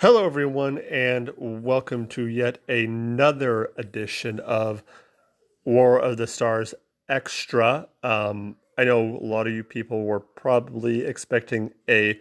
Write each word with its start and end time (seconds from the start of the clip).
Hello, 0.00 0.26
everyone, 0.26 0.76
and 0.90 1.30
welcome 1.38 2.06
to 2.08 2.26
yet 2.26 2.58
another 2.68 3.70
edition 3.78 4.38
of 4.40 4.82
War 5.64 5.98
of 5.98 6.18
the 6.18 6.26
Stars 6.26 6.74
Extra. 7.08 7.88
Um, 8.02 8.56
I 8.76 8.84
know 8.84 9.00
a 9.00 9.24
lot 9.24 9.46
of 9.46 9.54
you 9.54 9.64
people 9.64 10.04
were 10.04 10.20
probably 10.20 11.00
expecting 11.00 11.72
a 11.88 12.20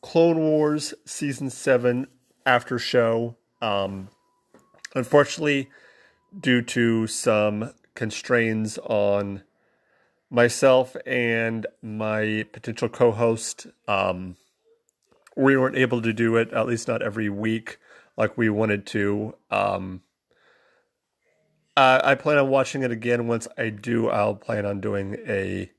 Clone 0.00 0.40
Wars 0.40 0.94
Season 1.04 1.48
7 1.48 2.08
after 2.44 2.76
show. 2.76 3.36
Um, 3.60 4.08
unfortunately, 4.96 5.70
due 6.36 6.60
to 6.62 7.06
some 7.06 7.72
constraints 7.94 8.78
on 8.78 9.44
myself 10.28 10.96
and 11.06 11.68
my 11.80 12.46
potential 12.52 12.88
co 12.88 13.12
host, 13.12 13.68
um, 13.86 14.34
we 15.36 15.56
weren't 15.56 15.76
able 15.76 16.02
to 16.02 16.12
do 16.12 16.36
it, 16.36 16.52
at 16.52 16.66
least 16.66 16.88
not 16.88 17.02
every 17.02 17.28
week 17.28 17.78
like 18.16 18.36
we 18.36 18.48
wanted 18.48 18.86
to. 18.86 19.34
Um, 19.50 20.02
uh, 21.76 22.00
I 22.04 22.14
plan 22.14 22.38
on 22.38 22.48
watching 22.48 22.82
it 22.82 22.90
again. 22.90 23.26
Once 23.26 23.48
I 23.56 23.70
do, 23.70 24.08
I'll 24.08 24.34
plan 24.34 24.66
on 24.66 24.80
doing 24.80 25.16
a 25.26 25.70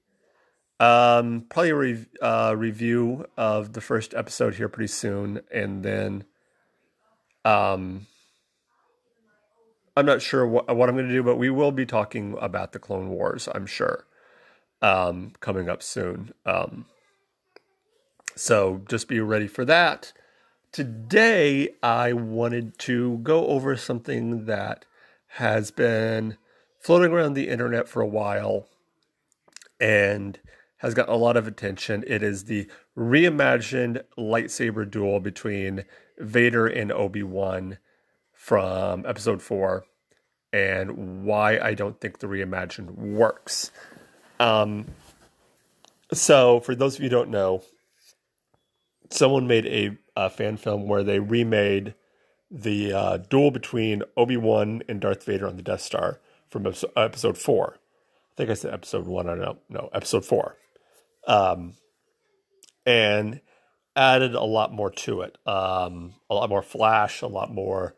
um, 0.80 1.46
probably 1.50 1.70
a 1.70 1.76
re- 1.76 2.06
uh, 2.22 2.56
review 2.58 3.26
of 3.38 3.74
the 3.74 3.82
first 3.82 4.14
episode 4.14 4.56
here 4.56 4.68
pretty 4.68 4.92
soon, 4.92 5.42
and 5.54 5.84
then 5.84 6.26
um, 7.46 8.08
I'm 9.96 10.06
not 10.06 10.22
sure 10.22 10.48
what, 10.48 10.76
what 10.76 10.90
I'm 10.90 10.96
going 10.96 11.08
to 11.08 11.14
do, 11.14 11.24
but 11.24 11.38
we 11.38 11.50
will 11.50 11.72
be 11.72 11.86
talking 11.86 12.36
about 12.40 12.72
the 12.72 12.80
Clone 12.80 13.10
Wars. 13.10 13.48
I'm 13.54 13.68
sure 13.68 14.06
um, 14.82 15.34
coming 15.40 15.70
up 15.70 15.84
soon. 15.84 16.34
Um, 16.46 16.86
so 18.36 18.82
just 18.90 19.08
be 19.08 19.20
ready 19.20 19.48
for 19.48 19.66
that. 19.66 20.14
Today, 20.72 21.70
I 21.84 22.14
wanted 22.14 22.78
to 22.80 23.20
go 23.20 23.48
over 23.48 23.78
something 23.78 24.46
that 24.46 24.86
has 25.28 25.72
been 25.72 26.38
floating 26.80 27.12
around 27.12 27.34
the 27.34 27.48
internet 27.48 27.88
for 27.88 28.02
a 28.02 28.08
while 28.08 28.68
and 29.80 30.40
has 30.78 30.94
gotten 30.94 31.14
a 31.14 31.18
lot 31.18 31.38
of 31.38 31.48
attention. 31.48 32.04
It 32.08 32.24
is 32.24 32.46
the 32.46 32.68
reimagined 32.98 34.04
lightsaber 34.18 34.90
duel 34.90 35.20
between 35.20 35.86
Vader 36.18 36.68
and 36.68 36.92
Obi 36.92 37.24
Wan 37.24 37.78
from 38.32 39.06
episode 39.06 39.42
four, 39.42 39.86
and 40.52 41.24
why 41.26 41.58
I 41.58 41.74
don't 41.74 42.00
think 42.02 42.20
the 42.20 42.28
reimagined 42.28 42.92
works. 42.92 43.72
Um, 44.40 44.88
so, 46.12 46.60
for 46.60 46.76
those 46.76 46.96
of 46.96 47.02
you 47.02 47.06
who 47.06 47.16
don't 47.16 47.30
know, 47.30 47.64
someone 49.14 49.48
made 49.48 49.66
a, 49.66 49.98
a 50.16 50.30
fan 50.30 50.58
film 50.58 50.88
where 50.88 51.04
they 51.04 51.20
remade 51.20 51.94
the 52.50 52.94
uh, 52.94 53.18
duel 53.18 53.52
between 53.52 54.04
Obi 54.16 54.38
Wan 54.38 54.84
and 54.88 55.02
Darth 55.02 55.24
Vader 55.24 55.48
on 55.48 55.56
the 55.56 55.64
Death 55.64 55.82
Star 55.82 56.20
from 56.50 56.68
episode 56.96 57.38
four. 57.38 57.78
I 57.78 58.36
think 58.36 58.50
I 58.50 58.54
said 58.54 58.74
episode 58.74 59.08
one. 59.08 59.28
I 59.28 59.36
don't 59.36 59.42
know. 59.42 59.58
No, 59.70 59.90
episode 59.94 60.26
four. 60.26 60.56
Um, 61.28 61.74
and 62.86 63.42
added 63.96 64.36
a 64.36 64.44
lot 64.44 64.74
more 64.74 64.90
to 64.90 65.22
it. 65.22 65.38
Um, 65.48 66.16
a 66.30 66.36
lot 66.36 66.50
more 66.50 66.62
flash, 66.62 67.22
a 67.22 67.28
lot 67.28 67.54
more 67.54 67.96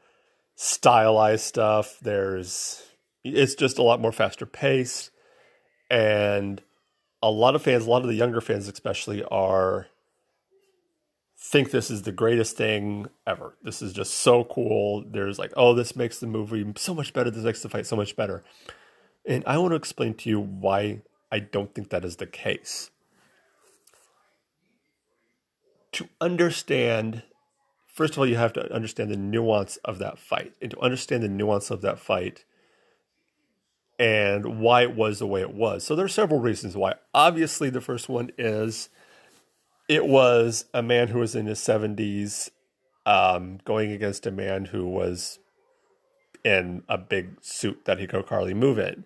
stylized 0.55 1.43
stuff. 1.43 1.97
There's, 2.01 2.83
it's 3.23 3.55
just 3.55 3.77
a 3.77 3.83
lot 3.83 4.01
more 4.01 4.11
faster 4.11 4.45
paced, 4.45 5.11
and 5.89 6.61
a 7.21 7.31
lot 7.31 7.55
of 7.55 7.61
fans, 7.61 7.87
a 7.87 7.89
lot 7.89 8.03
of 8.03 8.07
the 8.07 8.15
younger 8.15 8.41
fans 8.41 8.67
especially, 8.67 9.23
are 9.23 9.87
think 11.45 11.71
this 11.71 11.91
is 11.91 12.01
the 12.01 12.11
greatest 12.11 12.57
thing 12.57 13.07
ever. 13.27 13.55
This 13.61 13.81
is 13.81 13.93
just 13.93 14.15
so 14.15 14.43
cool. 14.45 15.03
There's 15.07 15.37
like, 15.37 15.53
oh, 15.55 15.73
this 15.73 15.95
makes 15.95 16.19
the 16.19 16.27
movie 16.27 16.65
so 16.75 16.93
much 16.93 17.13
better. 17.13 17.29
This 17.29 17.43
makes 17.43 17.61
the 17.61 17.69
fight 17.69 17.85
so 17.85 17.95
much 17.95 18.15
better. 18.15 18.43
And 19.25 19.43
I 19.45 19.57
want 19.59 19.71
to 19.71 19.75
explain 19.75 20.15
to 20.15 20.29
you 20.29 20.39
why 20.39 21.01
I 21.31 21.39
don't 21.39 21.73
think 21.73 21.89
that 21.89 22.03
is 22.03 22.15
the 22.15 22.25
case. 22.25 22.89
To 25.93 26.09
understand, 26.19 27.23
first 27.87 28.13
of 28.13 28.19
all, 28.19 28.27
you 28.27 28.37
have 28.37 28.53
to 28.53 28.73
understand 28.73 29.11
the 29.11 29.17
nuance 29.17 29.77
of 29.77 29.99
that 29.99 30.17
fight. 30.17 30.53
And 30.61 30.71
to 30.71 30.79
understand 30.79 31.23
the 31.23 31.29
nuance 31.29 31.69
of 31.69 31.81
that 31.81 31.99
fight 31.99 32.43
and 33.99 34.59
why 34.59 34.81
it 34.81 34.95
was 34.95 35.19
the 35.19 35.27
way 35.27 35.41
it 35.41 35.53
was. 35.53 35.83
So 35.83 35.95
there 35.95 36.05
are 36.05 36.09
several 36.09 36.39
reasons 36.39 36.75
why. 36.75 36.95
Obviously, 37.13 37.69
the 37.69 37.81
first 37.81 38.09
one 38.09 38.31
is 38.37 38.89
it 39.87 40.07
was 40.07 40.65
a 40.73 40.81
man 40.81 41.09
who 41.09 41.19
was 41.19 41.35
in 41.35 41.45
his 41.45 41.59
70s 41.59 42.49
um, 43.05 43.59
going 43.65 43.91
against 43.91 44.25
a 44.25 44.31
man 44.31 44.65
who 44.65 44.87
was 44.87 45.39
in 46.43 46.83
a 46.89 46.97
big 46.97 47.37
suit 47.41 47.85
that 47.85 47.99
he 47.99 48.07
could 48.07 48.27
hardly 48.27 48.53
move 48.53 48.79
in. 48.79 49.05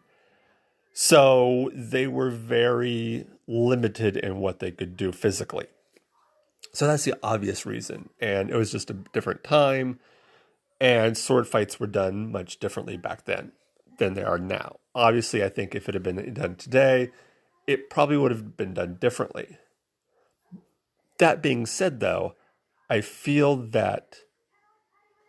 So 0.93 1.71
they 1.73 2.07
were 2.07 2.29
very 2.29 3.25
limited 3.47 4.17
in 4.17 4.37
what 4.39 4.59
they 4.59 4.71
could 4.71 4.97
do 4.97 5.11
physically. 5.11 5.67
So 6.73 6.87
that's 6.87 7.05
the 7.05 7.15
obvious 7.23 7.65
reason. 7.65 8.09
And 8.19 8.49
it 8.49 8.55
was 8.55 8.71
just 8.71 8.89
a 8.89 8.93
different 8.93 9.43
time. 9.43 9.99
And 10.81 11.17
sword 11.17 11.47
fights 11.47 11.79
were 11.79 11.87
done 11.87 12.31
much 12.31 12.59
differently 12.59 12.97
back 12.97 13.25
then 13.25 13.51
than 13.97 14.13
they 14.13 14.23
are 14.23 14.37
now. 14.37 14.77
Obviously, 14.95 15.43
I 15.43 15.49
think 15.49 15.75
if 15.75 15.87
it 15.87 15.93
had 15.93 16.03
been 16.03 16.33
done 16.33 16.55
today, 16.55 17.11
it 17.67 17.89
probably 17.89 18.17
would 18.17 18.31
have 18.31 18.57
been 18.57 18.73
done 18.73 18.95
differently. 18.95 19.57
That 21.19 21.43
being 21.43 21.65
said, 21.65 21.99
though, 21.99 22.35
I 22.89 23.01
feel 23.01 23.57
that 23.57 24.15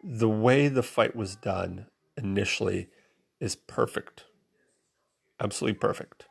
the 0.02 0.28
way 0.28 0.68
the 0.68 0.84
fight 0.84 1.14
was 1.14 1.36
done 1.36 1.86
initially 2.16 2.88
is 3.40 3.56
perfect. 3.56 4.24
Absolutely 5.40 5.78
perfect. 5.78 6.26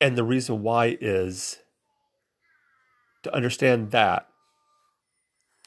And 0.00 0.16
the 0.16 0.24
reason 0.24 0.62
why 0.62 0.96
is 1.00 1.58
to 3.24 3.34
understand 3.34 3.90
that, 3.90 4.28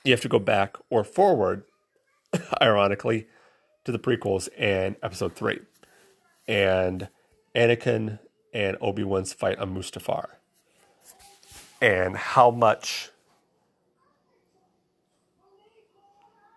you 0.06 0.14
have 0.14 0.22
to 0.22 0.30
go 0.30 0.40
back 0.40 0.78
or 0.90 1.04
forward, 1.04 1.64
ironically, 2.62 3.28
to 3.84 3.92
the 3.92 4.00
prequels 4.00 4.48
and 4.58 4.96
episode 5.04 5.36
three. 5.36 5.60
And 6.48 7.10
Anakin 7.54 8.20
and 8.54 8.78
Obi 8.80 9.04
Wan's 9.04 9.34
fight 9.34 9.60
on 9.60 9.76
Mustafar 9.76 10.28
and 11.81 12.16
how 12.16 12.52
much 12.52 13.09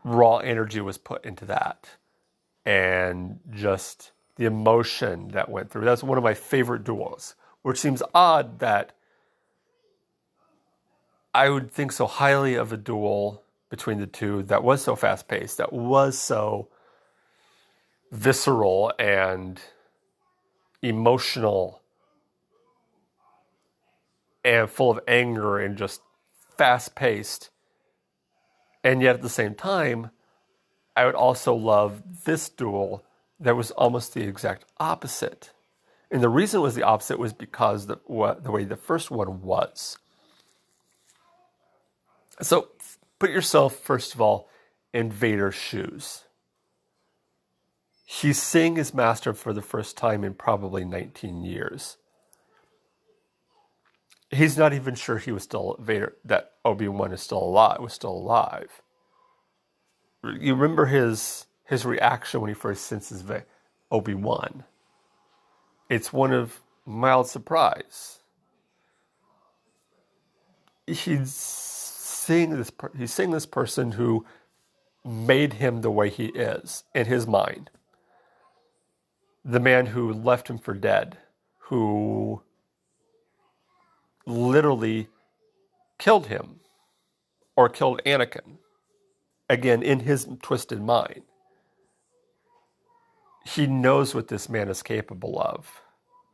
raw 0.04 0.36
energy 0.36 0.80
was 0.82 0.98
put 0.98 1.24
into 1.24 1.46
that 1.46 1.88
and 2.66 3.40
just 3.50 4.12
the 4.36 4.44
emotion 4.44 5.28
that 5.28 5.48
went 5.48 5.70
through. 5.70 5.84
That's 5.84 6.02
one 6.02 6.18
of 6.18 6.24
my 6.24 6.34
favorite 6.34 6.84
duels, 6.84 7.34
which 7.62 7.80
seems 7.80 8.02
odd 8.14 8.58
that 8.58 8.92
I 11.34 11.48
would 11.48 11.72
think 11.72 11.90
so 11.92 12.06
highly 12.06 12.54
of 12.54 12.72
a 12.72 12.76
duel 12.76 13.42
between 13.70 13.98
the 13.98 14.06
two 14.06 14.42
that 14.44 14.62
was 14.62 14.82
so 14.82 14.94
fast 14.94 15.26
paced, 15.26 15.56
that 15.56 15.72
was 15.72 16.18
so 16.18 16.68
visceral 18.12 18.92
and 18.98 19.60
emotional 20.82 21.80
and 24.44 24.68
full 24.68 24.90
of 24.90 25.00
anger 25.08 25.58
and 25.58 25.76
just 25.76 26.02
fast 26.56 26.94
paced. 26.94 27.50
And 28.82 29.00
yet 29.00 29.14
at 29.14 29.22
the 29.22 29.28
same 29.28 29.54
time, 29.54 30.10
I 30.96 31.06
would 31.06 31.14
also 31.14 31.54
love 31.54 32.02
this 32.24 32.48
duel 32.48 33.04
that 33.40 33.56
was 33.56 33.70
almost 33.72 34.14
the 34.14 34.22
exact 34.22 34.64
opposite. 34.78 35.52
And 36.10 36.22
the 36.22 36.28
reason 36.28 36.60
it 36.60 36.62
was 36.62 36.74
the 36.74 36.82
opposite 36.82 37.18
was 37.18 37.32
because 37.32 37.86
the, 37.86 37.98
what, 38.04 38.44
the 38.44 38.50
way 38.50 38.64
the 38.64 38.76
first 38.76 39.10
one 39.10 39.42
was. 39.42 39.98
So 42.40 42.68
put 43.18 43.30
yourself, 43.30 43.76
first 43.76 44.14
of 44.14 44.20
all, 44.20 44.48
in 44.92 45.10
Vader's 45.10 45.54
shoes. 45.54 46.24
He's 48.04 48.40
seeing 48.40 48.76
his 48.76 48.94
master 48.94 49.32
for 49.32 49.52
the 49.52 49.62
first 49.62 49.96
time 49.96 50.22
in 50.22 50.34
probably 50.34 50.84
19 50.84 51.42
years 51.42 51.96
he's 54.36 54.56
not 54.56 54.72
even 54.72 54.94
sure 54.94 55.18
he 55.18 55.32
was 55.32 55.42
still 55.42 55.76
Vader 55.80 56.16
that 56.24 56.52
Obi 56.64 56.88
Wan 56.88 57.12
is 57.12 57.22
still 57.22 57.42
alive 57.42 57.80
was 57.80 57.92
still 57.92 58.12
alive. 58.12 58.82
You 60.22 60.54
remember 60.54 60.86
his 60.86 61.46
his 61.64 61.84
reaction 61.84 62.40
when 62.40 62.48
he 62.48 62.54
first 62.54 62.86
senses 62.86 63.22
Obi 63.90 64.14
Wan. 64.14 64.64
It's 65.88 66.12
one 66.12 66.32
of 66.32 66.60
mild 66.86 67.28
surprise. 67.28 68.20
He's 70.86 71.34
seeing 71.34 72.50
this. 72.50 72.70
He's 72.96 73.12
seeing 73.12 73.30
this 73.30 73.46
person 73.46 73.92
who 73.92 74.24
made 75.04 75.54
him 75.54 75.82
the 75.82 75.90
way 75.90 76.08
he 76.08 76.26
is 76.26 76.84
in 76.94 77.06
his 77.06 77.26
mind. 77.26 77.70
The 79.44 79.60
man 79.60 79.86
who 79.86 80.12
left 80.12 80.48
him 80.48 80.58
for 80.58 80.74
dead, 80.74 81.18
who 81.68 82.42
literally 84.26 85.08
killed 85.98 86.26
him 86.26 86.60
or 87.56 87.68
killed 87.68 88.00
Anakin. 88.06 88.58
Again, 89.48 89.82
in 89.82 90.00
his 90.00 90.26
twisted 90.42 90.82
mind, 90.82 91.22
he 93.44 93.66
knows 93.66 94.14
what 94.14 94.28
this 94.28 94.48
man 94.48 94.68
is 94.68 94.82
capable 94.82 95.40
of. 95.40 95.82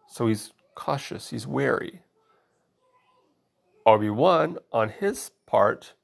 So 0.09 0.27
he's 0.29 0.53
cautious, 0.75 1.31
he's 1.31 1.47
wary. 1.47 2.03
Obi 3.87 4.11
Wan, 4.11 4.59
on 4.73 4.91
his 4.91 5.31
part, 5.47 5.95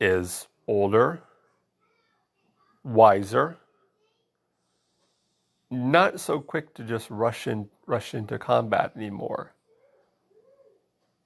is 0.00 0.46
older, 0.68 1.22
wiser, 2.84 3.56
not 5.70 6.20
so 6.20 6.40
quick 6.40 6.74
to 6.74 6.84
just 6.84 7.10
rush 7.10 7.46
in, 7.46 7.68
rush 7.86 8.14
into 8.14 8.38
combat 8.38 8.92
anymore. 8.96 9.54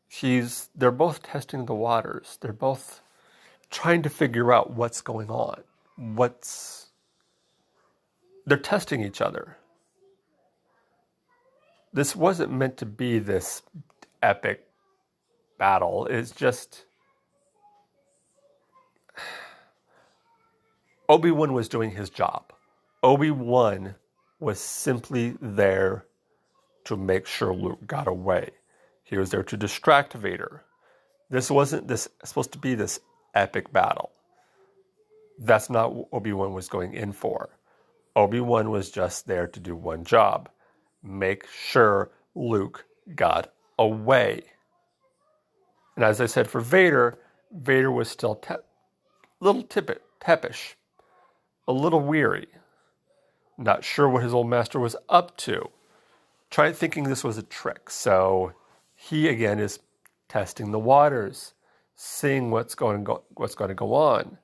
He's 0.08 0.70
they're 0.74 0.90
both 0.90 1.22
testing 1.22 1.66
the 1.66 1.74
waters. 1.74 2.38
They're 2.40 2.52
both 2.52 3.00
trying 3.70 4.02
to 4.02 4.10
figure 4.10 4.52
out 4.52 4.72
what's 4.72 5.00
going 5.00 5.30
on. 5.30 5.62
What's 5.96 6.88
they're 8.46 8.58
testing 8.58 9.02
each 9.02 9.20
other. 9.20 9.56
This 11.92 12.14
wasn't 12.16 12.52
meant 12.52 12.76
to 12.78 12.86
be 12.86 13.18
this 13.18 13.62
epic 14.22 14.66
battle. 15.58 16.06
It's 16.06 16.32
just 16.32 16.84
Obi 21.08 21.30
Wan 21.30 21.52
was 21.52 21.68
doing 21.68 21.90
his 21.90 22.10
job. 22.10 22.52
Obi 23.02 23.30
Wan 23.30 23.94
was 24.40 24.58
simply 24.58 25.36
there 25.40 26.06
to 26.84 26.96
make 26.96 27.26
sure 27.26 27.54
Luke 27.54 27.86
got 27.86 28.08
away. 28.08 28.50
He 29.04 29.16
was 29.18 29.30
there 29.30 29.44
to 29.44 29.56
distract 29.56 30.14
Vader. 30.14 30.64
This 31.30 31.50
wasn't 31.50 31.88
this 31.88 32.08
supposed 32.24 32.52
to 32.52 32.58
be 32.58 32.74
this 32.74 33.00
epic 33.34 33.72
battle. 33.72 34.10
That's 35.38 35.70
not 35.70 35.94
what 35.94 36.08
Obi 36.12 36.32
Wan 36.32 36.54
was 36.54 36.68
going 36.68 36.94
in 36.94 37.12
for. 37.12 37.50
Obi 38.16 38.40
Wan 38.40 38.70
was 38.70 38.90
just 38.90 39.26
there 39.26 39.46
to 39.48 39.60
do 39.60 39.76
one 39.76 40.04
job 40.04 40.48
make 41.04 41.46
sure 41.48 42.10
Luke 42.34 42.86
got 43.14 43.52
away. 43.78 44.42
And 45.96 46.04
as 46.04 46.20
I 46.20 46.26
said 46.26 46.48
for 46.48 46.60
Vader, 46.60 47.18
Vader 47.52 47.90
was 47.90 48.08
still 48.08 48.32
a 48.42 48.46
te- 48.46 48.62
little 49.40 49.62
tippet, 49.62 50.02
teppish, 50.20 50.74
a 51.68 51.72
little 51.72 52.00
weary, 52.00 52.48
not 53.58 53.84
sure 53.84 54.08
what 54.08 54.22
his 54.22 54.34
old 54.34 54.48
master 54.48 54.80
was 54.80 54.96
up 55.08 55.36
to, 55.38 55.70
trying 56.50 56.72
thinking 56.72 57.04
this 57.04 57.22
was 57.22 57.38
a 57.38 57.42
trick. 57.42 57.90
So 57.90 58.54
he 59.08 59.28
again 59.28 59.58
is 59.58 59.80
testing 60.28 60.70
the 60.70 60.78
waters, 60.78 61.52
seeing 61.94 62.50
what's 62.50 62.74
going 62.74 62.98
to 62.98 63.02
go, 63.04 63.22
what's 63.34 63.54
going 63.54 63.68
to 63.68 63.74
go 63.74 63.92
on. 63.92 64.38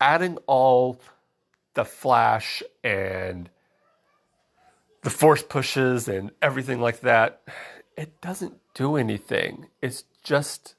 Adding 0.00 0.38
all 0.46 0.98
the 1.74 1.84
flash 1.84 2.62
and 2.82 3.50
the 5.02 5.10
force 5.10 5.42
pushes 5.42 6.08
and 6.08 6.30
everything 6.40 6.80
like 6.80 7.00
that, 7.00 7.42
it 7.96 8.18
doesn't 8.20 8.54
do 8.74 8.96
anything. 8.96 9.66
It's 9.82 10.04
just 10.22 10.74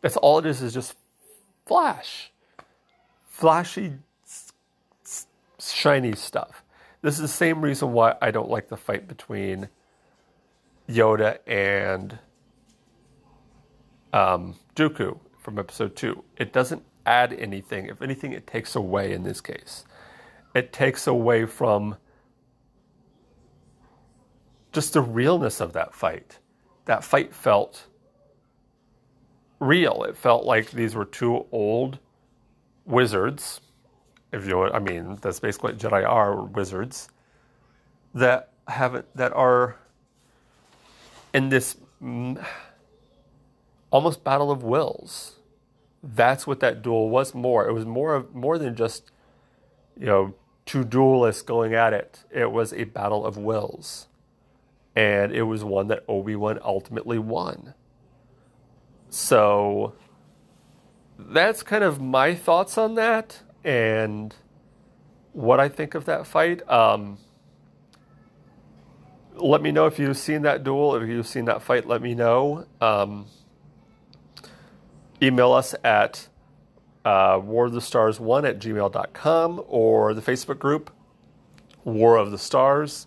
that's 0.00 0.16
all 0.16 0.38
it 0.38 0.46
is 0.46 0.62
is 0.62 0.72
just 0.72 0.94
flash. 1.66 2.30
Flashy 3.28 3.94
shiny 5.58 6.14
stuff. 6.14 6.62
This 7.02 7.14
is 7.14 7.20
the 7.20 7.28
same 7.28 7.62
reason 7.62 7.92
why 7.92 8.14
I 8.20 8.30
don't 8.30 8.50
like 8.50 8.68
the 8.68 8.76
fight 8.76 9.06
between 9.06 9.68
Yoda 10.88 11.38
and 11.46 12.18
um, 14.12 14.54
Dooku 14.74 15.18
from 15.38 15.58
episode 15.58 15.94
two. 15.94 16.24
It 16.36 16.52
doesn't 16.52 16.82
add 17.04 17.32
anything. 17.32 17.86
If 17.86 18.02
anything, 18.02 18.32
it 18.32 18.46
takes 18.46 18.74
away 18.74 19.12
in 19.12 19.22
this 19.22 19.40
case. 19.40 19.84
It 20.54 20.72
takes 20.72 21.06
away 21.06 21.46
from 21.46 21.96
just 24.72 24.92
the 24.92 25.00
realness 25.00 25.60
of 25.60 25.72
that 25.74 25.94
fight. 25.94 26.38
That 26.86 27.04
fight 27.04 27.34
felt 27.34 27.86
real. 29.60 30.04
It 30.04 30.16
felt 30.16 30.44
like 30.44 30.70
these 30.70 30.94
were 30.94 31.04
two 31.04 31.46
old 31.52 31.98
wizards 32.84 33.60
if 34.32 34.46
you 34.46 34.62
I 34.62 34.78
mean, 34.78 35.18
that's 35.20 35.40
basically 35.40 35.72
what 35.72 35.78
Jedi 35.78 36.06
are 36.06 36.44
wizards 36.44 37.08
that 38.14 38.50
have 38.68 39.04
that 39.14 39.32
are 39.32 39.76
in 41.32 41.48
this 41.48 41.76
almost 43.90 44.24
battle 44.24 44.50
of 44.50 44.62
wills. 44.62 45.36
That's 46.02 46.46
what 46.46 46.60
that 46.60 46.82
duel 46.82 47.08
was 47.08 47.34
more. 47.34 47.68
It 47.68 47.72
was 47.72 47.84
more 47.84 48.14
of 48.14 48.34
more 48.34 48.58
than 48.58 48.74
just 48.74 49.10
you 49.98 50.06
know 50.06 50.34
two 50.64 50.84
duelists 50.84 51.42
going 51.42 51.74
at 51.74 51.92
it. 51.92 52.24
It 52.30 52.50
was 52.50 52.72
a 52.72 52.84
battle 52.84 53.24
of 53.24 53.36
wills, 53.36 54.08
and 54.94 55.32
it 55.32 55.42
was 55.44 55.64
one 55.64 55.88
that 55.88 56.04
Obi 56.08 56.36
Wan 56.36 56.58
ultimately 56.64 57.18
won. 57.18 57.74
So 59.08 59.94
that's 61.18 61.62
kind 61.62 61.84
of 61.84 62.00
my 62.00 62.34
thoughts 62.34 62.76
on 62.76 62.94
that 62.96 63.42
and 63.66 64.34
what 65.32 65.58
I 65.60 65.68
think 65.68 65.94
of 65.94 66.06
that 66.06 66.26
fight. 66.26 66.66
Um, 66.70 67.18
let 69.34 69.60
me 69.60 69.72
know 69.72 69.86
if 69.86 69.98
you've 69.98 70.16
seen 70.16 70.42
that 70.42 70.64
duel, 70.64 70.94
if 70.94 71.06
you've 71.06 71.26
seen 71.26 71.44
that 71.46 71.60
fight, 71.60 71.86
let 71.86 72.00
me 72.00 72.14
know. 72.14 72.64
Um, 72.80 73.26
email 75.20 75.52
us 75.52 75.74
at 75.84 76.28
uh, 77.04 77.40
War 77.42 77.66
of 77.66 77.72
the 77.72 77.80
Stars 77.80 78.18
1 78.18 78.46
at 78.46 78.58
gmail.com 78.60 79.62
or 79.66 80.14
the 80.14 80.22
Facebook 80.22 80.58
group 80.58 80.90
War 81.84 82.16
of 82.16 82.30
the 82.30 82.38
Stars, 82.38 83.06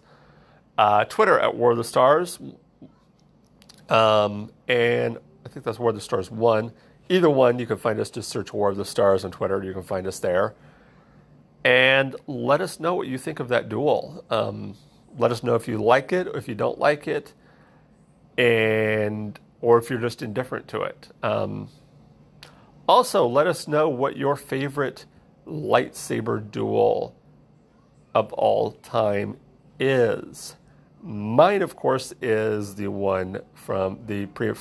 uh, 0.78 1.06
Twitter 1.06 1.40
at 1.40 1.56
War 1.56 1.72
of 1.72 1.78
the 1.78 1.84
Stars, 1.84 2.40
um, 3.90 4.52
and 4.68 5.18
I 5.46 5.50
think 5.50 5.66
that's 5.66 5.80
War 5.80 5.90
of 5.90 5.96
the 5.96 6.02
Stars 6.02 6.30
1 6.30 6.72
either 7.10 7.30
one, 7.30 7.60
you 7.60 7.66
can 7.66 7.78
find 7.78 8.00
us. 8.00 8.10
Just 8.10 8.30
search 8.30 8.54
War 8.54 8.70
of 8.70 8.78
the 8.78 8.86
Stars 8.86 9.26
on 9.26 9.32
Twitter. 9.32 9.62
You 9.64 9.74
can 9.74 9.84
find 9.84 10.08
us 10.08 10.20
there. 10.20 10.54
And 11.64 12.16
let 12.28 12.62
us 12.62 12.80
know 12.80 12.96
what 12.96 13.08
you 13.08 13.18
think 13.18 13.40
of 13.40 13.50
that 13.50 13.68
duel. 13.68 14.24
Um, 14.30 14.78
let 15.18 15.32
us 15.32 15.44
know 15.44 15.56
if 15.56 15.68
you 15.68 15.78
like 15.78 16.14
it, 16.14 16.28
or 16.28 16.38
if 16.38 16.48
you 16.48 16.56
don't 16.56 16.80
like 16.80 17.08
it, 17.08 17.34
and 18.38 19.38
or 19.62 19.78
if 19.78 19.90
you're 19.90 20.00
just 20.00 20.22
indifferent 20.22 20.68
to 20.70 20.82
it. 20.82 21.10
Um, 21.22 21.68
also, 22.88 23.28
let 23.28 23.46
us 23.46 23.68
know 23.68 23.90
what 23.90 24.16
your 24.16 24.36
favorite 24.36 25.06
lightsaber 25.46 26.50
duel 26.50 27.16
of 28.16 28.32
all 28.34 28.72
time 28.72 29.38
is. 29.80 30.56
Mine, 31.02 31.62
of 31.62 31.76
course, 31.76 32.14
is 32.22 32.76
the 32.76 32.88
one 32.88 33.42
from 33.54 34.00
the 34.06 34.26
pre 34.28 34.54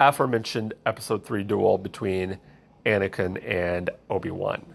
aforementioned 0.00 0.74
episode 0.86 1.24
3 1.24 1.44
duel 1.44 1.78
between 1.78 2.38
Anakin 2.86 3.40
and 3.46 3.90
Obi 4.08 4.30
Wan. 4.30 4.74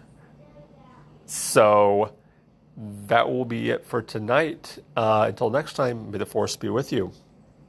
So 1.26 2.14
that 3.06 3.28
will 3.28 3.44
be 3.44 3.70
it 3.70 3.84
for 3.84 4.00
tonight. 4.00 4.78
Uh, 4.96 5.26
until 5.28 5.50
next 5.50 5.74
time, 5.74 6.10
may 6.10 6.18
the 6.18 6.26
Force 6.26 6.56
be 6.56 6.68
with 6.68 6.92
you. 6.92 7.12